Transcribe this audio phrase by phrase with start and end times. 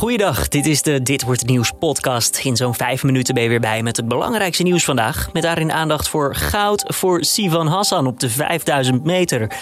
[0.00, 2.40] Goeiedag, dit is de Dit Wordt Het Nieuws podcast.
[2.44, 5.32] In zo'n vijf minuten ben je weer bij met het belangrijkste nieuws vandaag.
[5.32, 9.52] Met daarin aandacht voor goud voor Sivan Hassan op de 5000 meter.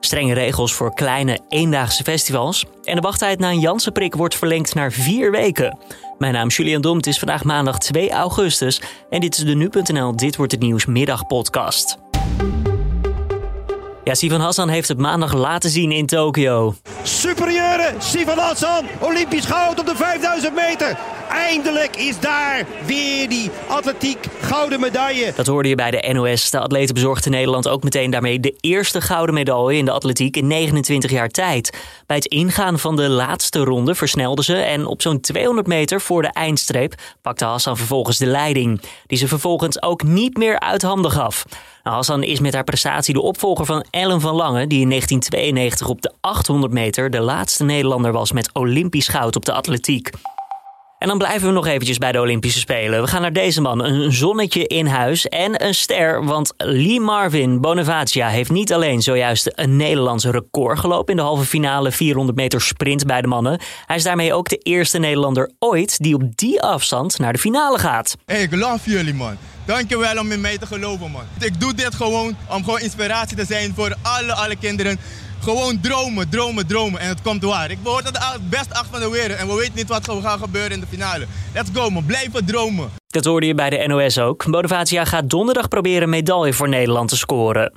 [0.00, 2.64] Strenge regels voor kleine eendaagse festivals.
[2.84, 5.78] En de wachttijd na een Jansenprik wordt verlengd naar vier weken.
[6.18, 8.80] Mijn naam is Julian Dom, het is vandaag maandag 2 augustus.
[9.10, 12.03] En dit is de Nu.nl Dit Wordt Het Nieuws middagpodcast.
[14.04, 16.74] Ja, Sivan Hassan heeft het maandag laten zien in Tokio.
[17.02, 20.98] Superieure Sivan Hassan, Olympisch goud op de 5000 meter.
[21.28, 25.32] Eindelijk is daar weer die atletiek gouden medaille.
[25.36, 26.50] Dat hoorde je bij de NOS.
[26.50, 30.46] De atleten bezorgde Nederland ook meteen daarmee de eerste gouden medaille in de atletiek in
[30.46, 31.78] 29 jaar tijd.
[32.06, 36.22] Bij het ingaan van de laatste ronde versnelden ze en op zo'n 200 meter voor
[36.22, 38.80] de eindstreep pakte Hassan vervolgens de leiding.
[39.06, 41.44] Die ze vervolgens ook niet meer uit handen gaf.
[41.82, 45.88] Nou, Hassan is met haar prestatie de opvolger van Ellen van Lange, die in 1992
[45.88, 50.10] op de 800 meter de laatste Nederlander was met Olympisch goud op de atletiek.
[51.04, 53.00] En dan blijven we nog eventjes bij de Olympische Spelen.
[53.00, 56.24] We gaan naar deze man, een zonnetje in huis en een ster.
[56.24, 61.44] Want Lee Marvin Bonavacia heeft niet alleen zojuist een Nederlandse record gelopen in de halve
[61.44, 63.60] finale 400 meter sprint bij de mannen.
[63.86, 67.78] Hij is daarmee ook de eerste Nederlander ooit die op die afstand naar de finale
[67.78, 68.16] gaat.
[68.26, 69.36] Hey, ik love jullie man.
[69.64, 71.24] Dankjewel om in mij te geloven man.
[71.40, 74.98] Ik doe dit gewoon om gewoon inspiratie te zijn voor alle, alle kinderen.
[75.44, 77.00] Gewoon dromen, dromen, dromen.
[77.00, 77.70] En het komt waar.
[77.70, 79.38] Ik behoor tot de beste acht van de wereld.
[79.38, 81.26] En we weten niet wat er gaat gebeuren in de finale.
[81.54, 82.90] Let's go man, blijven dromen.
[83.06, 84.46] Dat hoorde je bij de NOS ook.
[84.46, 87.72] Motivatia gaat donderdag proberen medaille voor Nederland te scoren.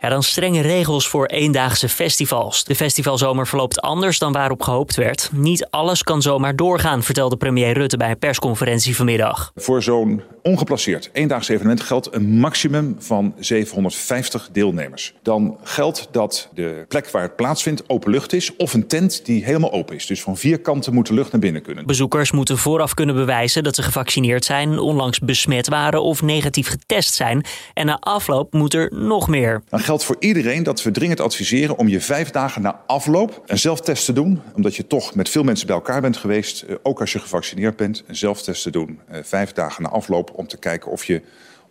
[0.00, 2.64] Ja, dan strenge regels voor eendaagse festivals.
[2.64, 5.30] De festivalzomer verloopt anders dan waarop gehoopt werd.
[5.32, 9.52] Niet alles kan zomaar doorgaan, vertelde premier Rutte bij een persconferentie vanmiddag.
[9.54, 15.14] Voor zo'n ongeplaceerd eendaags evenement geldt een maximum van 750 deelnemers.
[15.22, 19.44] Dan geldt dat de plek waar het plaatsvindt open lucht is of een tent die
[19.44, 20.06] helemaal open is.
[20.06, 21.86] Dus van vier kanten moet de lucht naar binnen kunnen.
[21.86, 27.14] Bezoekers moeten vooraf kunnen bewijzen dat ze gevaccineerd zijn, onlangs besmet waren of negatief getest
[27.14, 27.44] zijn.
[27.74, 31.88] En na afloop moet er nog meer geldt voor iedereen dat we dringend adviseren om
[31.88, 34.40] je vijf dagen na afloop een zelftest te doen.
[34.54, 36.62] Omdat je toch met veel mensen bij elkaar bent geweest.
[36.62, 39.00] Eh, ook als je gevaccineerd bent, een zelftest te doen.
[39.08, 41.22] Eh, vijf dagen na afloop om te kijken of je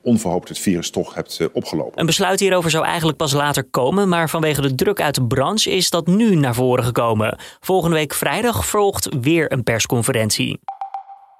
[0.02, 2.00] onverhoopt het virus toch hebt eh, opgelopen.
[2.00, 5.72] Een besluit hierover zou eigenlijk pas later komen, maar vanwege de druk uit de branche
[5.72, 7.40] is dat nu naar voren gekomen.
[7.60, 10.60] Volgende week vrijdag volgt weer een persconferentie.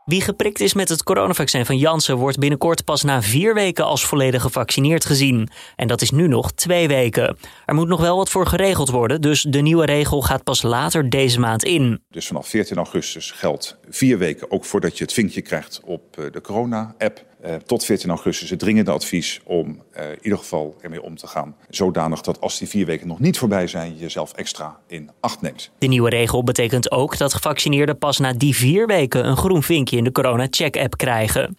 [0.08, 4.06] Wie geprikt is met het coronavaccin van Janssen wordt binnenkort pas na vier weken als
[4.06, 5.50] volledig gevaccineerd gezien.
[5.76, 7.38] En dat is nu nog twee weken.
[7.66, 11.10] Er moet nog wel wat voor geregeld worden, dus de nieuwe regel gaat pas later
[11.10, 12.02] deze maand in.
[12.10, 16.32] Dus vanaf 14 augustus geldt vier weken ook voordat je het vinkje krijgt op eh,
[16.32, 17.26] de corona-app.
[17.42, 21.28] Eh, tot 14 augustus het dringende advies om uh, in ieder geval ermee om te
[21.28, 21.56] gaan.
[21.70, 25.42] Zodanig dat als die vier weken nog niet voorbij zijn, je jezelf extra in acht
[25.42, 25.72] neemt.
[25.78, 29.97] De nieuwe regel betekent ook dat gevaccineerden pas na die vier weken een groen vinkje
[29.98, 31.56] in de corona-check-app krijgen.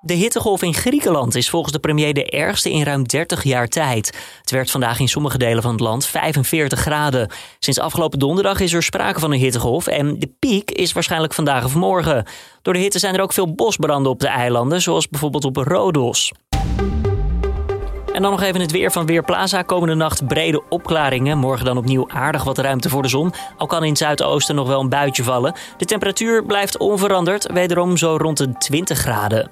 [0.00, 4.06] De hittegolf in Griekenland is volgens de premier de ergste in ruim 30 jaar tijd.
[4.40, 7.30] Het werd vandaag in sommige delen van het land 45 graden.
[7.58, 11.64] Sinds afgelopen donderdag is er sprake van een hittegolf en de piek is waarschijnlijk vandaag
[11.64, 12.24] of morgen.
[12.62, 16.32] Door de hitte zijn er ook veel bosbranden op de eilanden, zoals bijvoorbeeld op Rodos.
[18.16, 19.62] En dan nog even het weer van Weerplaza.
[19.62, 21.38] Komende nacht brede opklaringen.
[21.38, 23.32] Morgen dan opnieuw aardig wat ruimte voor de zon.
[23.56, 25.54] Al kan in het zuidoosten nog wel een buitje vallen.
[25.76, 29.50] De temperatuur blijft onveranderd, wederom zo rond de 20 graden.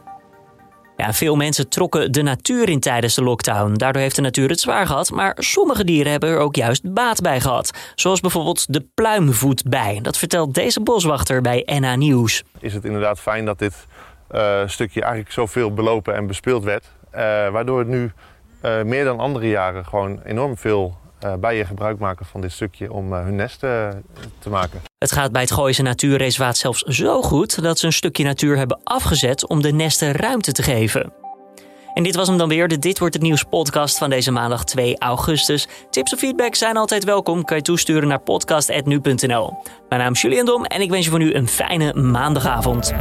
[0.97, 3.75] Ja, veel mensen trokken de natuur in tijdens de lockdown.
[3.75, 7.21] Daardoor heeft de natuur het zwaar gehad, maar sommige dieren hebben er ook juist baat
[7.21, 7.93] bij gehad.
[7.95, 9.99] Zoals bijvoorbeeld de pluimvoetbij.
[10.03, 12.43] Dat vertelt deze boswachter bij NA Nieuws.
[12.59, 13.87] Is het inderdaad fijn dat dit
[14.31, 16.85] uh, stukje eigenlijk zoveel belopen en bespeeld werd.
[17.15, 18.13] Uh, waardoor het nu
[18.65, 22.93] uh, meer dan andere jaren gewoon enorm veel uh, bijen gebruik maken van dit stukje
[22.93, 23.89] om uh, hun nest uh,
[24.39, 24.83] te maken.
[24.99, 28.81] Het gaat bij het Gooise Natuurreservaat zelfs zo goed dat ze een stukje natuur hebben
[28.85, 31.13] afgezet om de nesten ruimte te geven.
[31.95, 34.65] En dit was hem dan weer, de Dit Wordt Het Nieuws podcast van deze maandag
[34.65, 35.69] 2 augustus.
[35.91, 39.63] Tips of feedback zijn altijd welkom, kan je toesturen naar podcast.nu.nl.
[39.89, 42.95] Mijn naam is Julian Dom en ik wens je voor nu een fijne maandagavond.